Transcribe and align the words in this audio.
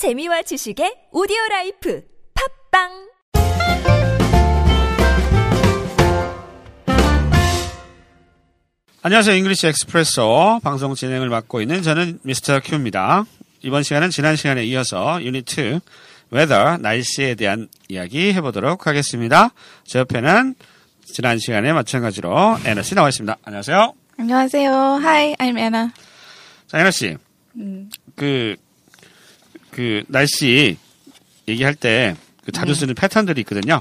재미와 0.00 0.40
지식의 0.40 1.08
오디오 1.12 1.36
라이프 1.50 2.02
팟빵 2.72 2.88
안녕하세요. 9.02 9.36
English 9.36 9.66
Expresso 9.66 10.60
방송 10.64 10.94
진행을 10.94 11.28
맡고 11.28 11.60
있는 11.60 11.82
저는 11.82 12.20
Mr. 12.22 12.60
Q입니다. 12.60 13.26
이번 13.60 13.82
시간은 13.82 14.08
지난 14.08 14.36
시간에 14.36 14.64
이어서 14.64 15.22
유닛 15.22 15.44
2 15.58 15.80
weather 16.32 16.78
날씨에 16.80 17.34
대한 17.34 17.68
이야기 17.90 18.32
해보도록 18.32 18.86
하겠습니다. 18.86 19.50
제 19.84 19.98
옆에는 19.98 20.54
지난 21.04 21.38
시간에 21.38 21.74
마찬가지로 21.74 22.56
애나 22.64 22.82
씨 22.82 22.94
나와 22.94 23.10
있습니다. 23.10 23.36
안녕하세요. 23.42 23.92
안녕하세요. 24.16 24.72
Hi, 25.02 25.34
I'm 25.34 25.58
Anna. 25.58 25.90
자, 26.68 26.78
애나 26.78 26.90
씨. 26.90 27.18
그, 28.16 28.56
그, 29.80 30.04
날씨 30.08 30.76
얘기할 31.48 31.74
때, 31.74 32.14
그 32.44 32.52
자주 32.52 32.74
쓰는 32.74 32.94
패턴들이 32.94 33.40
있거든요. 33.40 33.76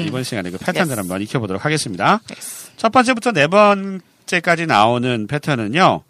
어, 0.00 0.04
이번 0.04 0.24
시간에 0.24 0.50
그 0.50 0.58
패턴들 0.58 0.96
Yes. 0.96 0.98
한번 0.98 1.22
익혀보도록 1.22 1.64
하겠습니다. 1.64 2.20
첫 2.76 2.90
번째부터 2.90 3.30
네 3.30 3.46
번째까지 3.46 4.66
나오는 4.66 5.28
패턴은요, 5.28 6.02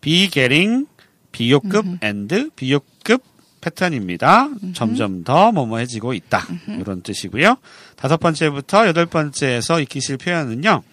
be 0.00 0.30
getting, 0.30 0.86
비교급 1.32 1.84
and 2.04 2.50
비교급 2.54 3.24
패턴입니다. 3.60 4.50
점점 4.72 5.24
더 5.24 5.50
뭐뭐해지고 5.50 6.14
있다. 6.14 6.46
이런 6.80 7.02
뜻이고요. 7.02 7.56
다섯 7.96 8.18
번째부터 8.18 8.86
여덟 8.86 9.06
번째에서 9.06 9.80
익히실 9.80 10.16
표현은요, 10.18 10.84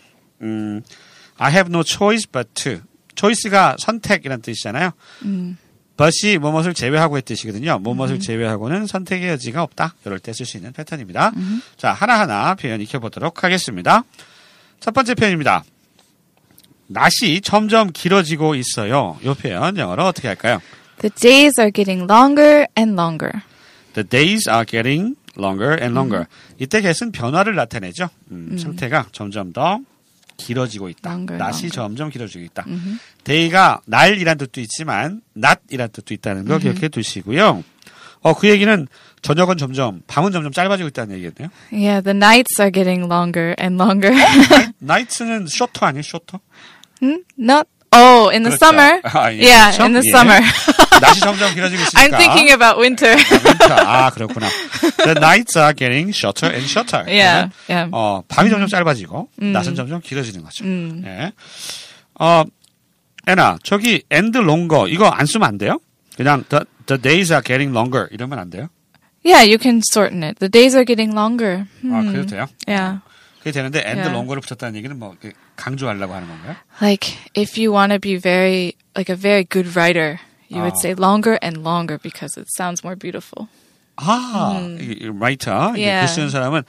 음, 0.41 0.81
I 1.37 1.51
have 1.51 1.69
no 1.69 1.83
choice 1.83 2.25
but 2.31 2.49
to. 2.55 2.79
choice가 3.15 3.75
선택이라는 3.79 4.41
뜻이잖아요. 4.41 4.91
But이 5.97 6.37
뭐뭇을 6.37 6.73
제외하고의 6.73 7.23
뜻이거든요. 7.23 7.79
뭐뭇을 7.79 8.19
제외하고는 8.19 8.85
선택의 8.87 9.29
여지가 9.29 9.63
없다. 9.63 9.95
이럴 10.05 10.19
때 10.19 10.31
쓸 10.31 10.45
수 10.45 10.57
있는 10.57 10.71
패턴입니다. 10.73 11.31
자, 11.75 11.91
하나하나 11.93 12.53
표현 12.55 12.79
익혀보도록 12.81 13.43
하겠습니다. 13.43 14.03
첫 14.79 14.93
번째 14.93 15.15
표현입니다. 15.15 15.63
낮이 16.87 17.41
점점 17.41 17.91
길어지고 17.91 18.55
있어요. 18.55 19.17
이 19.21 19.33
표현 19.33 19.77
영어로 19.77 20.05
어떻게 20.05 20.27
할까요? 20.27 20.61
The 20.99 21.11
days 21.19 21.59
are 21.59 21.71
getting 21.71 22.09
longer 22.11 22.65
and 22.77 22.93
longer. 22.93 23.41
The 23.93 24.07
days 24.07 24.49
are 24.49 24.65
getting 24.65 25.15
longer 25.37 25.73
and 25.81 25.93
longer. 25.93 26.25
이때 26.59 26.81
get은 26.81 27.11
변화를 27.11 27.55
나타내죠. 27.55 28.09
음, 28.31 28.57
상태가 28.57 29.07
점점 29.11 29.51
더 29.51 29.79
길어지고 30.37 30.89
있다. 30.89 31.09
Longer, 31.09 31.37
낮이 31.37 31.65
longer. 31.65 31.71
점점 31.75 32.09
길어지고 32.09 32.43
있다. 32.45 32.65
day가 33.23 33.81
날이란 33.85 34.37
뜻도 34.37 34.61
있지만 34.61 35.21
낮이란 35.33 35.89
뜻도 35.91 36.13
있다는 36.13 36.45
거 36.45 36.57
기억해 36.59 36.87
두시고요. 36.87 37.63
어, 38.21 38.33
그 38.33 38.49
얘기는 38.49 38.87
저녁은 39.21 39.57
점점, 39.57 40.01
밤은 40.07 40.31
점점 40.31 40.51
짧아지고 40.51 40.89
있다는 40.89 41.15
얘기겠네요. 41.17 41.49
Yeah, 41.71 42.03
the 42.03 42.15
nights 42.15 42.59
are 42.59 42.71
getting 42.71 43.05
longer 43.11 43.55
and 43.59 43.81
longer. 43.81 44.13
나이트는 44.79 45.47
쇼터 45.47 45.85
아니에요, 45.85 46.03
쇼터? 46.03 46.39
Hmm? 47.01 47.23
Not. 47.39 47.67
Oh, 47.91 48.29
in 48.29 48.43
the 48.43 48.51
그렇죠. 48.51 48.65
summer. 48.65 49.01
아, 49.03 49.31
예, 49.33 49.39
yeah, 49.41 49.71
그렇죠? 49.71 49.83
in 49.85 49.93
the 49.93 50.03
예. 50.05 50.09
summer. 50.11 50.41
낮이 51.01 51.19
점점 51.21 51.53
길어지고 51.53 51.81
있으니까. 51.83 52.01
I'm 52.03 52.11
thinking 52.17 52.49
about 52.51 52.77
winter. 52.79 53.15
윈터. 53.15 53.73
아, 53.75 54.09
그렇구나. 54.11 54.47
The 54.97 55.15
nights 55.17 55.57
are 55.57 55.73
getting 55.73 56.09
shorter 56.11 56.51
and 56.51 56.67
shorter. 56.69 57.05
yeah, 57.07 57.49
yeah. 57.69 57.89
어, 57.91 58.23
밤이 58.27 58.49
점점 58.49 58.67
짧아지고, 58.67 59.29
낮은 59.37 59.75
점점 59.75 60.01
길어지는 60.01 60.43
거죠. 60.43 60.65
음. 60.65 61.03
예. 61.05 61.31
어, 62.19 62.43
애나, 63.27 63.57
저기, 63.63 64.03
and 64.11 64.37
longer, 64.37 64.87
이거 64.89 65.07
안 65.07 65.25
쓰면 65.25 65.47
안 65.47 65.57
돼요? 65.57 65.79
그냥, 66.17 66.43
the, 66.49 66.65
the 66.87 67.01
days 67.01 67.31
are 67.31 67.41
getting 67.43 67.71
longer, 67.75 68.07
이러면 68.11 68.39
안 68.39 68.49
돼요? 68.49 68.67
Yeah, 69.23 69.43
you 69.43 69.57
can 69.57 69.81
shorten 69.91 70.23
it. 70.23 70.39
The 70.39 70.49
days 70.49 70.75
are 70.75 70.85
getting 70.85 71.13
longer. 71.13 71.65
아, 71.85 71.99
Hmm. 72.01 72.11
그래도 72.11 72.27
돼요? 72.27 72.47
Yeah. 72.67 72.99
그게 73.47 73.51
되는데, 73.51 73.79
and 73.79 74.01
Yeah. 74.01 74.11
longer를 74.11 74.41
붙였다는 74.41 74.75
얘기는 74.75 74.97
뭐, 74.99 75.15
강조하려고 75.55 76.13
하는 76.13 76.27
건가요? 76.27 76.55
Like, 76.81 77.15
if 77.37 77.55
you 77.59 77.71
want 77.71 77.93
to 77.93 77.99
be 77.99 78.19
very, 78.19 78.73
like 78.95 79.07
a 79.09 79.15
very 79.15 79.45
good 79.47 79.71
writer, 79.77 80.19
you 80.51 80.59
would 80.59 80.75
Oh. 80.75 80.81
say 80.83 80.93
longer 80.97 81.39
and 81.41 81.63
longer 81.63 81.97
because 82.01 82.35
it 82.37 82.47
sounds 82.57 82.83
more 82.83 82.97
beautiful. 82.99 83.47
아, 83.95 84.59
이, 84.79 84.99
이 84.99 85.07
writer, 85.07 85.71
음. 85.71 85.75
Yeah. 85.79 86.03
글 86.05 86.07
쓰는 86.13 86.29
사람은, 86.29 86.63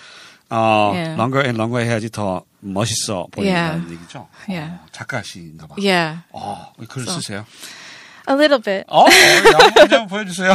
어, 0.50 0.92
Yeah. 0.94 1.14
longer 1.18 1.42
and 1.42 1.58
longer 1.58 1.82
해야지 1.84 2.10
더 2.10 2.44
멋있어 2.60 3.26
보인다는 3.32 3.90
Yeah. 3.90 3.90
얘기죠? 3.98 4.28
Yeah. 4.48 4.78
어, 4.78 4.86
작가신가 4.92 5.66
봐. 5.66 5.74
Yeah, 5.78 6.22
어, 6.32 6.72
글 6.88 7.04
쓰세요. 7.06 7.44
a 8.30 8.34
little 8.36 8.60
bit. 8.62 8.84
어, 8.88 9.04
영어 9.08 9.88
좀 9.88 10.06
보여주세요. 10.06 10.52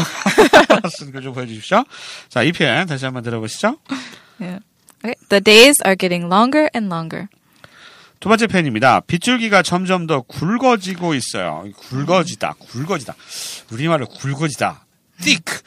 쓴글좀 0.89 1.33
보여주십시오. 1.33 1.83
자, 2.29 2.43
이 2.43 2.51
표현 2.51 2.87
다시 2.87 3.03
한번 3.05 3.23
들어보시죠. 3.23 3.77
Yeah. 4.39 4.63
Okay. 5.03 5.15
The 5.29 5.41
days 5.41 5.75
are 5.85 5.95
getting 5.95 6.27
longer 6.31 6.69
and 6.73 6.87
longer. 6.87 7.27
두 8.19 8.29
번째 8.29 8.47
표현입니다. 8.47 9.01
빗줄기가 9.01 9.61
점점 9.63 10.07
더 10.07 10.21
굵어지고 10.21 11.13
있어요. 11.13 11.65
굵어지다, 11.75 12.53
굵어지다. 12.57 13.15
우리말로 13.71 14.05
굵어지다. 14.07 14.85
thick. 15.21 15.59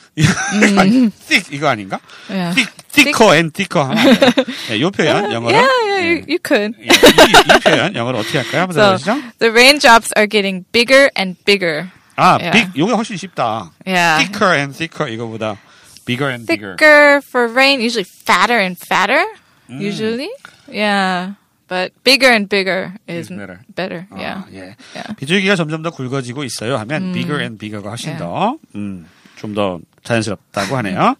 아니, 0.78 1.10
thick 1.10 1.54
이거 1.54 1.69
아닌가? 1.69 2.00
Yeah. 2.30 2.54
thick, 2.54 2.72
thicker 2.91 3.34
and 3.34 3.52
thicker 3.52 3.94
돼요. 3.94 4.44
네, 4.70 4.76
이 4.78 4.91
표현 4.91 5.30
영어로. 5.32 5.54
Yeah, 5.54 5.68
yeah, 5.84 6.06
you, 6.08 6.16
예, 6.16 6.24
you 6.26 6.38
could. 6.42 6.72
이, 6.80 6.86
이 6.88 7.60
표현 7.62 7.94
영어로 7.94 8.18
어떻게 8.18 8.38
할까요? 8.38 8.62
한번 8.62 8.72
So 8.74 8.97
들어보시죠. 8.97 9.38
the 9.38 9.53
raindrops 9.53 10.10
are 10.16 10.26
getting 10.26 10.64
bigger 10.72 11.10
and 11.18 11.36
bigger. 11.44 11.88
아, 12.16 12.38
yeah. 12.41 12.53
big, 12.53 12.72
요게 12.78 12.92
훨씬 12.94 13.18
쉽다. 13.18 13.70
Yeah. 13.86 14.24
thicker 14.24 14.56
and 14.56 14.74
thicker 14.74 15.12
이거보다 15.12 15.58
bigger 16.06 16.30
and 16.32 16.46
bigger. 16.46 16.76
Thicker 16.78 17.20
for 17.30 17.48
rain, 17.52 17.80
usually 17.82 18.04
fatter 18.24 18.56
and 18.58 18.78
fatter. 18.78 19.20
Usually, 19.68 20.30
yeah. 20.70 21.34
But 21.68 21.90
bigger 22.04 22.30
and 22.30 22.48
bigger 22.48 22.94
is 23.08 23.26
Is 23.26 23.36
better. 23.36 23.58
better. 23.74 24.06
아, 24.10 24.16
Yeah. 24.16 24.44
예. 24.54 24.58
Yeah. 24.94 25.14
비둘기가 25.18 25.56
점점 25.56 25.82
더 25.82 25.90
굵어지고 25.90 26.44
있어요 26.44 26.76
하면 26.78 27.12
bigger 27.12 27.40
and 27.42 27.58
bigger가 27.58 27.90
훨씬 27.90 28.10
Yeah. 28.14 28.22
더, 28.22 28.56
음, 28.76 29.06
좀 29.34 29.52
더 29.54 29.80
자연스럽다고 30.04 30.76
하네요. 30.78 31.16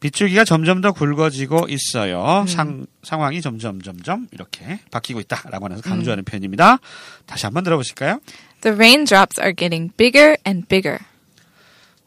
빗줄기가 0.00 0.44
점점 0.44 0.80
더 0.82 0.92
굵어지고 0.92 1.66
있어요. 1.70 2.44
상, 2.46 2.86
상황이 3.02 3.40
점점, 3.40 3.80
점점 3.82 4.28
이렇게 4.32 4.78
바뀌고 4.92 5.18
있다라고 5.20 5.64
하면서 5.64 5.82
강조하는 5.82 6.24
표현입니다. 6.24 6.78
다시 7.26 7.46
한번 7.46 7.64
들어보실까요? 7.64 8.20
The 8.60 8.74
raindrops 8.76 9.40
are 9.40 9.54
getting 9.56 9.90
bigger 9.96 10.36
and 10.46 10.68
bigger. 10.68 10.98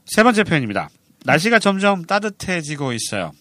세 0.05 0.23
번째 0.23 0.43
표현입니다. 0.43 0.89
날씨가 1.25 1.59
점점 1.59 2.05
따뜻해지고 2.05 2.93
있어요. 2.93 3.31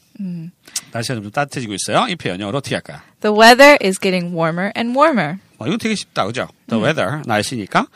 날씨가 0.93 1.15
점점 1.15 1.31
따뜻해지고 1.31 1.75
있어요. 1.75 2.07
이 2.09 2.17
표현 2.17 2.41
영어로 2.41 2.59
어떻게 2.59 2.75
할까요? 2.75 2.99
The 3.21 3.35
weather 3.37 3.79
is 3.83 3.99
getting 3.99 4.35
warmer 4.37 4.71
and 4.77 4.97
warmer. 4.99 5.39
어, 5.59 5.67
이건 5.67 5.79
되게 5.79 5.95
쉽다, 5.95 6.27
그죠? 6.27 6.49
The 6.69 6.83
weather, 6.83 7.23
날씨니까. 7.27 7.87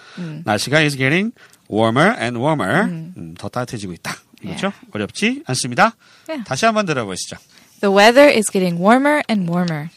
날씨가 0.45 0.79
is 0.81 0.97
getting 0.97 1.33
warmer 1.71 2.15
and 2.21 2.39
warmer. 2.39 2.85
음, 2.85 3.35
더 3.39 3.49
따뜻해지고 3.49 3.93
있다. 3.95 4.15
이거죠? 4.43 4.73
어렵지 4.93 5.43
않습니다. 5.47 5.97
Yeah. 6.29 6.47
다시 6.47 6.67
한번 6.67 6.85
들어보시죠. 6.87 7.37
The 7.81 7.95
weather 7.95 8.31
is 8.35 8.51
getting 8.51 8.81
warmer 8.83 9.23
and 9.31 9.51
warmer. 9.51 9.89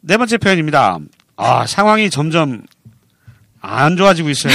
네 0.00 0.16
번째 0.16 0.36
표현입니다. 0.38 0.98
아, 1.36 1.66
상황이 1.66 2.10
점점 2.10 2.64
안 3.60 3.96
좋아지고 3.96 4.30
있어요. 4.30 4.52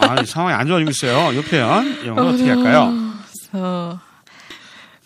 아, 0.00 0.24
상황이 0.24 0.54
안 0.54 0.66
좋아지고 0.66 0.90
있어요. 0.90 1.32
이 1.32 1.42
표현, 1.42 2.04
영어로 2.06 2.28
어떻게 2.30 2.50
할까요? 2.50 3.07
So 3.52 3.98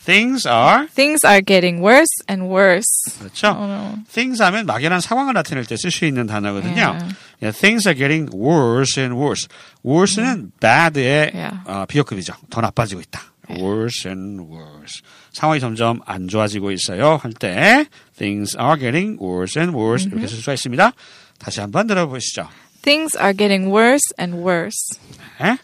Things 0.05 0.47
are, 0.47 0.89
things 0.89 1.21
are 1.25 1.41
getting 1.41 1.81
worse 1.81 2.11
and 2.29 2.49
worse. 2.51 2.91
그렇죠? 3.21 3.55
Oh. 3.57 3.95
Things 4.13 4.43
하면 4.43 4.67
막연한 4.67 5.01
상황을 5.01 5.33
나타낼 5.33 5.65
때 5.65 5.77
쓸 5.77 5.93
수 5.93 6.05
있는 6.07 6.27
단어거든요. 6.27 6.75
Yeah. 6.75 7.15
Yeah, 7.41 7.53
things 7.57 7.87
are 7.87 7.95
getting 7.97 8.27
worse 8.35 8.99
and 9.01 9.15
worse. 9.15 9.47
worse는 9.85 10.51
bad의 10.59 11.31
Yeah. 11.35 11.59
어, 11.67 11.87
비교급이죠. 11.87 12.35
더 12.51 12.61
나빠지고 12.61 13.01
있다. 13.01 13.23
worse 13.51 14.11
and 14.11 14.43
worse. 14.51 15.03
상황이 15.33 15.61
점점 15.61 16.01
안 16.05 16.27
좋아지고 16.27 16.73
있어요. 16.73 17.21
할 17.23 17.33
때 17.35 17.87
things 18.19 18.57
are 18.59 18.77
getting 18.77 19.23
worse 19.23 19.61
and 19.61 19.77
worse 19.77 20.09
이렇게 20.11 20.27
쓸 20.27 20.39
수가 20.39 20.55
있습니다. 20.55 20.91
다시 21.39 21.61
한번 21.61 21.87
들어보시죠. 21.87 22.49
Things 22.83 23.17
are 23.17 23.33
getting 23.37 23.71
worse 23.71 24.03
and 24.19 24.37
worse. 24.43 24.99
네? 25.41 25.59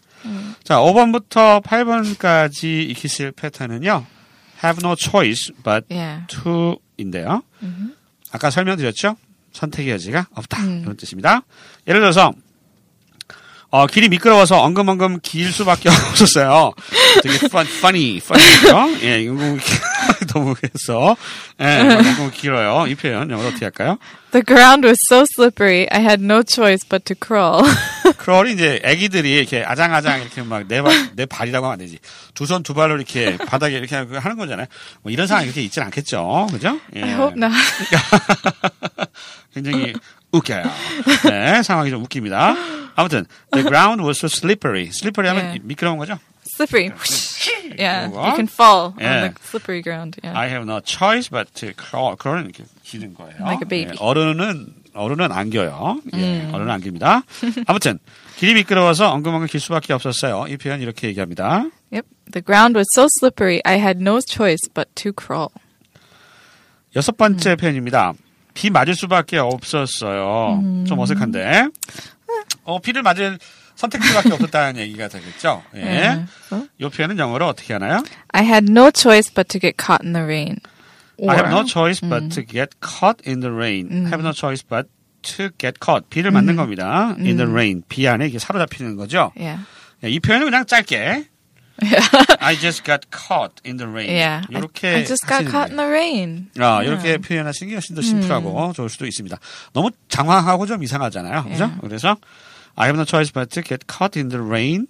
자, 0.64 0.76
5번부터 0.76 1.62
8번까지 1.62 2.90
익히실 2.90 3.32
패턴은요. 3.32 4.04
have 4.64 4.80
no 4.84 4.94
choice 4.98 5.52
but 5.62 5.86
Yeah. 5.90 6.26
to인데요. 6.28 7.42
아까 8.32 8.50
설명드렸죠? 8.50 9.16
선택의 9.52 9.92
여지가 9.94 10.26
없다. 10.34 10.62
이런 10.64 10.96
뜻입니다. 10.96 11.42
예를 11.86 12.00
들어서 12.00 12.32
어, 13.70 13.86
길이 13.86 14.08
미끄러워서 14.08 14.60
엉금엉금 14.62 15.20
길 15.22 15.52
수밖에 15.52 15.88
없었어요. 16.10 16.72
되게 17.22 17.34
fun, 17.36 17.66
funny, 17.66 18.16
funny죠? 18.16 19.04
예, 19.06 19.22
이거 19.22 19.34
너무 20.28 20.54
해서 20.62 21.16
예, 21.60 21.82
너무 21.82 22.30
길어요. 22.30 22.86
이 22.86 22.94
표현 22.94 23.30
영어로 23.30 23.48
어떻게 23.48 23.64
할까요? 23.64 23.98
The 24.30 24.44
ground 24.44 24.86
was 24.86 24.98
so 25.10 25.24
slippery, 25.36 25.86
I 25.90 26.00
had 26.02 26.22
no 26.22 26.42
choice 26.46 26.86
but 26.86 27.04
to 27.06 27.16
crawl. 27.18 27.62
크롤이 28.18 28.52
이제 28.52 28.80
아기들이 28.84 29.36
이렇게 29.38 29.64
아장아장 29.64 30.20
이렇게 30.20 30.42
막 30.42 30.68
내 30.68 30.82
발, 30.82 30.92
내 31.16 31.24
발이라고 31.26 31.64
하면 31.66 31.72
안 31.72 31.78
되지. 31.78 31.98
두 32.34 32.44
손 32.44 32.62
두 32.62 32.74
발로 32.74 32.94
이렇게 32.96 33.36
바닥에 33.38 33.76
이렇게 33.78 33.96
하는 33.96 34.36
거잖아요. 34.36 34.66
뭐 35.02 35.10
이런 35.10 35.26
상황이 35.26 35.46
그렇게 35.46 35.62
있진 35.62 35.82
않겠죠. 35.82 36.48
그죠? 36.50 36.78
예. 36.96 37.02
I 37.02 37.10
hope 37.14 37.34
not. 37.42 37.54
굉장히 39.54 39.94
웃겨요. 40.32 40.62
네, 41.30 41.62
상황이 41.62 41.90
좀 41.90 42.02
웃깁니다. 42.04 42.54
아무튼, 42.96 43.24
the 43.52 43.66
ground 43.66 44.02
was 44.04 44.18
so 44.18 44.26
slippery. 44.26 44.88
slippery 44.88 45.28
하면 45.34 45.54
예. 45.54 45.58
미끄러운 45.62 45.96
거죠? 45.98 46.18
slippery. 46.54 46.90
Yeah, 47.78 48.06
you 48.08 48.34
can 48.36 48.46
fall 48.46 48.94
Yeah. 48.98 49.24
on 49.26 49.34
the 49.34 49.34
slippery 49.42 49.82
ground. 49.82 50.16
Yeah. 50.22 50.32
I 50.38 50.48
have 50.48 50.64
no 50.66 50.80
choice 50.80 51.28
but 51.28 51.52
to 51.54 51.72
crawl. 51.74 52.16
crawl은 52.16 52.44
이렇게 52.44 52.64
기는 52.84 53.14
거예요. 53.14 53.36
Like 53.40 53.62
a 53.62 53.68
baby. 53.68 53.92
예, 53.92 53.96
어른은, 53.98 54.74
어른은 54.94 55.32
안겨요. 55.32 56.00
예, 56.14 56.48
어른은 56.52 56.70
안깁니다. 56.70 57.22
아무튼, 57.66 57.98
길이 58.36 58.54
미끄러워서 58.54 59.10
엉금엉금 59.12 59.46
길 59.48 59.60
수밖에 59.60 59.92
없었어요. 59.92 60.46
이 60.48 60.56
표현 60.56 60.80
이렇게 60.80 61.08
얘기합니다. 61.08 61.66
Yep. 61.90 62.06
The 62.32 62.42
ground 62.44 62.76
was 62.76 62.86
so 62.94 63.06
slippery, 63.18 63.60
I 63.64 63.78
had 63.78 64.00
no 64.00 64.20
choice 64.20 64.68
but 64.72 64.88
to 64.96 65.12
crawl. 65.18 65.48
여섯 66.96 67.16
번째 67.16 67.56
표현입니다. 67.56 68.12
비 68.54 68.70
맞을 68.70 68.94
수밖에 68.94 69.38
없었어요. 69.38 70.84
좀 70.86 70.98
어색한데. 70.98 71.68
어, 72.64 72.80
비를 72.80 73.02
맞을 73.02 73.38
선택지밖에 73.78 74.32
없었다는 74.32 74.80
얘기가 74.80 75.06
되겠죠. 75.08 75.62
예. 75.76 75.80
예. 75.80 76.24
어? 76.50 76.64
이 76.78 76.88
표현은 76.88 77.16
영어로 77.18 77.46
어떻게 77.46 77.72
하나요? 77.74 78.02
I 78.32 78.44
had 78.44 78.66
no 78.68 78.90
choice 78.94 79.32
but 79.32 79.48
to 79.48 79.60
get 79.60 79.76
caught 79.78 80.04
in 80.04 80.12
the 80.12 80.24
rain. 80.24 80.56
I 81.28 81.36
have 81.36 81.48
no 81.48 81.60
Or- 81.62 81.66
choice 81.66 82.00
but 82.00 82.28
to 82.34 82.44
get 82.44 82.70
caught 82.82 83.22
in 83.24 83.40
the 83.40 83.54
rain. 83.54 84.06
Have 84.06 84.20
no 84.20 84.32
choice 84.32 84.62
but 84.66 84.88
to 85.22 85.50
get 85.58 85.78
caught. 85.80 86.08
비를 86.10 86.30
맞는 86.32 86.56
겁니다. 86.56 87.14
In 87.18 87.36
the 87.36 87.46
rain. 87.48 87.82
비 87.88 88.06
안에 88.08 88.26
이게 88.26 88.38
사로잡히는 88.40 88.96
거죠. 88.96 89.30
Yeah. 89.36 89.62
예, 90.04 90.10
이 90.10 90.18
표현은 90.20 90.44
그냥 90.46 90.66
짧게. 90.66 91.24
I 92.40 92.56
just 92.58 92.82
got 92.84 93.06
caught 93.14 93.62
in 93.64 93.76
the 93.78 93.88
rain. 93.88 94.10
Yeah. 94.10 94.44
이렇게 94.50 94.88
I, 94.88 95.04
just 95.04 95.24
got 95.26 95.46
caught 95.48 95.70
in 95.70 95.76
the 95.76 95.86
rain. 95.88 96.50
아, 96.58 96.82
이렇게 96.82 97.18
표현하시는 97.18 97.70
게 97.70 97.76
훨씬 97.76 97.94
더 97.94 98.02
심플하고 98.02 98.72
좋을 98.74 98.88
수도 98.88 99.06
있습니다. 99.06 99.38
너무 99.72 99.90
장황하고 100.08 100.66
좀 100.66 100.82
이상하잖아요. 100.82 101.44
그죠? 101.44 101.70
예. 101.72 101.78
그래서 101.80 102.16
I 102.78 102.86
have 102.86 102.96
no 102.96 103.04
choice 103.04 103.32
but 103.32 103.50
to 103.50 103.62
get 103.62 103.86
caught 103.88 104.16
in 104.16 104.28
the 104.28 104.40
rain. 104.40 104.86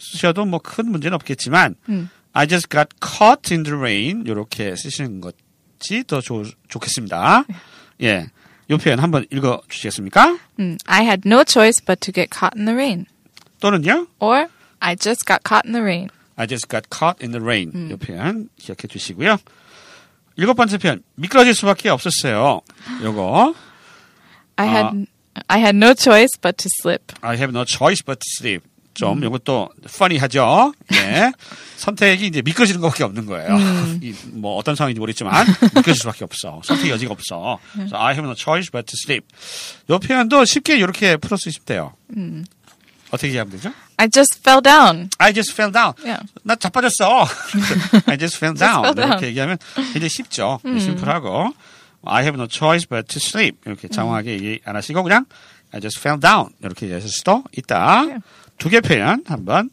쓰셔도 0.00 0.44
뭐 0.44 0.60
큰 0.60 0.90
문제는 0.90 1.14
없겠지만 1.16 1.74
음. 1.88 2.08
I 2.32 2.46
just 2.46 2.68
got 2.68 2.88
caught 3.02 3.52
in 3.52 3.64
the 3.64 3.76
rain. 3.76 4.24
이렇게 4.26 4.74
쓰시는 4.76 5.20
것이 5.20 6.04
더 6.06 6.20
좋, 6.20 6.44
좋겠습니다. 6.68 7.44
예. 8.02 8.30
이 8.70 8.76
표현 8.76 8.98
한번 9.00 9.26
읽어 9.30 9.60
주시겠습니까? 9.68 10.38
Mm. 10.58 10.78
I 10.86 11.02
had 11.04 11.22
no 11.26 11.42
choice 11.44 11.84
but 11.84 12.00
to 12.00 12.12
get 12.12 12.30
caught 12.30 12.56
in 12.56 12.64
the 12.66 12.74
rain. 12.74 13.06
또는요? 13.60 14.06
Or 14.20 14.48
I 14.80 14.96
just 14.96 15.26
got 15.26 15.42
caught 15.44 15.66
in 15.66 15.72
the 15.72 15.82
rain. 15.82 16.08
I 16.36 16.46
just 16.46 16.68
got 16.68 16.88
caught 16.88 17.22
in 17.22 17.32
the 17.32 17.42
rain. 17.42 17.90
이 17.90 17.96
표현 17.96 18.48
기억해 18.58 18.88
주시고요. 18.88 19.38
일곱 20.36 20.54
번째 20.54 20.78
표현. 20.78 21.02
미끄러질 21.16 21.54
수밖에 21.54 21.88
없었어요. 21.90 22.60
요거. 23.02 23.54
I 24.56 24.68
had 24.68 25.06
I 25.48 25.58
had 25.60 25.76
no 25.76 25.92
choice 25.94 26.36
but 26.40 26.56
to 26.58 26.68
slip. 26.80 27.12
I 27.22 27.36
have 27.36 27.50
no 27.52 27.64
choice 27.64 28.02
but 28.04 28.18
to 28.20 28.28
sleep. 28.38 28.62
좀 28.94 29.24
이것도 29.24 29.70
funny하죠. 29.86 30.72
예. 30.92 31.32
선택이 31.76 32.26
이제 32.28 32.42
미끄러지는 32.42 32.80
것밖에 32.80 33.02
없는 33.02 33.26
거예요. 33.26 33.58
이, 34.00 34.14
뭐 34.26 34.56
어떤 34.56 34.76
상황인지 34.76 35.00
모르겠지만 35.00 35.46
미끄러질 35.74 35.96
수밖에 35.96 36.24
없어. 36.24 36.60
선택 36.64 36.90
여지가 36.90 37.12
없어. 37.12 37.58
그래서 37.72 37.96
I 37.96 38.14
have 38.14 38.24
no 38.24 38.34
choice 38.36 38.70
but 38.70 38.86
to 38.86 38.94
sleep. 39.04 39.26
이 39.90 39.98
표현도 40.06 40.44
쉽게 40.44 40.76
이렇게 40.78 41.16
풀어 41.16 41.36
쓰시면 41.36 41.64
돼요. 41.66 41.94
어떻게 43.10 43.28
얘기하면 43.28 43.50
되죠? 43.52 43.72
I 43.96 44.08
just 44.08 44.38
fell 44.40 44.62
down. 44.62 45.10
I 45.18 45.32
just 45.32 45.52
fell 45.52 45.72
down. 45.72 45.94
Yeah. 46.04 46.24
나 46.44 46.54
자빠졌어. 46.54 47.26
I 48.06 48.16
just 48.16 48.36
fell 48.38 48.54
down. 48.56 48.82
fell 48.84 48.94
down. 48.94 49.10
이렇게 49.10 49.26
얘기하면 49.26 49.58
굉장히 49.74 50.08
쉽죠. 50.08 50.60
심플하고. 50.64 51.52
I 52.06 52.22
have 52.22 52.38
no 52.38 52.46
choice 52.50 52.86
but 52.88 53.08
to 53.08 53.18
sleep. 53.18 53.58
이렇게 53.66 53.88
장황하게 53.88 54.32
얘기 54.32 54.60
안 54.64 54.76
하시고 54.76 55.02
그냥 55.02 55.26
I 55.72 55.80
just 55.80 55.98
fell 56.00 56.20
down. 56.20 56.50
이렇게 56.62 56.86
얘기하실 56.86 57.10
수도 57.10 57.44
있다. 57.56 57.76
Yeah. 58.00 58.20
두개 58.58 58.80
표현 58.80 59.24
한번 59.26 59.70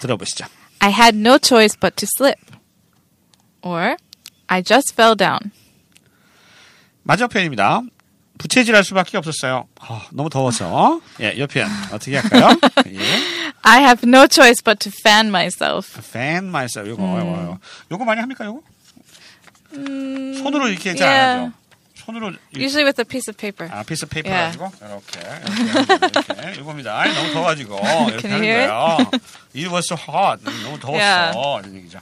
들어보시죠. 0.00 0.46
I 0.80 0.90
had 0.90 1.16
no 1.16 1.38
choice 1.42 1.76
but 1.78 1.96
to 1.96 2.06
slip. 2.06 2.40
Or 3.62 3.96
I 4.46 4.62
just 4.62 4.92
fell 4.92 5.16
down. 5.16 5.52
마지막 7.02 7.28
표현입니다. 7.28 7.82
부채질할 8.38 8.84
수밖에 8.84 9.16
없었어요. 9.16 9.68
아, 9.80 10.06
너무 10.12 10.28
더워서. 10.28 11.00
예, 11.20 11.30
이 11.30 11.46
표현 11.46 11.68
어떻게 11.92 12.16
할까요? 12.16 12.48
예. 12.86 12.98
I 13.62 13.80
have 13.82 14.08
no 14.08 14.26
choice 14.30 14.60
but 14.62 14.78
to 14.80 14.92
fan 15.04 15.28
myself. 15.28 15.98
fan 15.98 16.48
myself. 16.48 16.88
요거, 16.88 17.02
요거, 17.02 17.58
요거 17.92 18.04
많이 18.04 18.20
합니까, 18.20 18.44
요거? 18.44 18.60
Mm, 19.76 20.42
손으로 20.42 20.68
이렇게 20.68 20.94
잘 20.94 21.05
안 21.05 21.12
yeah. 21.14 21.40
하죠. 21.46 21.63
손으로 22.04 22.32
Usually 22.56 22.84
with 22.84 23.00
a 23.00 23.04
piece 23.04 23.30
of 23.30 23.36
paper. 23.36 23.70
아, 23.72 23.82
piece 23.82 24.06
paper 24.06 24.28
Yeah. 24.30 24.58
가지고 24.58 24.72
이렇게 24.84 25.20
이렇게, 25.20 26.42
이렇게 26.42 26.60
이겁니다. 26.60 27.00
아이, 27.00 27.14
너무 27.14 27.32
더워가지고 27.32 27.80
이렇게 28.10 28.28
하는 28.28 28.40
거예요. 28.42 28.98
It 29.54 29.68
was 29.68 29.86
so 29.90 29.96
hot. 29.96 30.42
너무 30.44 30.78
더웠어. 30.78 30.98
Yeah. 30.98 31.38
이런 31.62 31.74
얘기죠. 31.76 32.00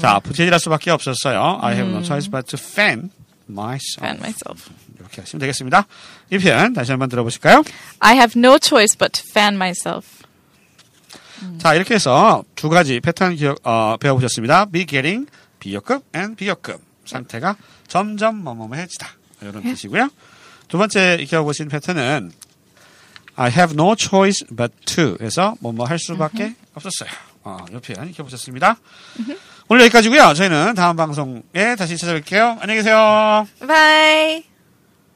자, 0.00 0.20
부채질할 0.20 0.60
수밖에 0.60 0.90
없었어요. 0.90 1.58
I 1.62 1.74
have 1.74 1.90
no 1.90 2.02
choice 2.02 2.30
but 2.30 2.46
to 2.54 2.58
fan 2.62 3.10
myself. 3.48 3.98
fan 4.04 4.18
myself. 4.18 4.70
이렇게 4.98 5.22
하시면 5.22 5.40
되겠습니다. 5.40 5.86
이 6.30 6.38
표현 6.38 6.72
다시 6.72 6.92
한번 6.92 7.08
들어보실까요? 7.08 7.62
I 8.00 8.14
have 8.16 8.38
no 8.38 8.58
choice 8.62 8.96
but 8.98 9.12
to 9.20 9.24
fan 9.30 9.54
myself. 9.56 10.24
자, 11.58 11.74
이렇게 11.74 11.94
해서 11.94 12.42
두 12.54 12.68
가지 12.70 13.00
패턴 13.00 13.36
기억, 13.36 13.58
어, 13.64 13.96
배워보셨습니다. 13.98 14.66
be 14.66 14.86
getting, 14.86 15.28
비교급, 15.60 16.02
and 16.14 16.36
비교급. 16.36 16.80
상태가 17.06 17.56
점점 17.88 18.36
뭐뭐해지다. 18.42 19.08
이런 19.42 19.62
뜻이고요. 19.62 20.08
두 20.68 20.78
번째 20.78 21.18
익혀보신 21.20 21.68
패턴은 21.68 22.32
I 23.36 23.50
have 23.50 23.74
no 23.74 23.94
choice 23.98 24.46
but 24.56 24.72
to 24.86 25.16
해서 25.20 25.56
뭐뭐 25.60 25.86
할 25.86 25.98
수밖에 25.98 26.54
없었어요. 26.74 27.10
어, 27.42 27.58
이 27.70 27.78
표현 27.78 28.08
익혀보셨습니다. 28.08 28.76
오늘 29.68 29.82
여기까지고요. 29.84 30.34
저희는 30.34 30.74
다음 30.74 30.96
방송에 30.96 31.76
다시 31.78 31.94
찾아뵐게요. 31.96 32.58
안녕히 32.60 32.76
계세요. 32.80 33.46
Bye. 33.66 34.53